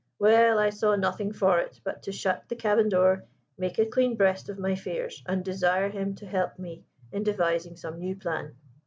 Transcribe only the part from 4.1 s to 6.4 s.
breast of my fears, and desire him to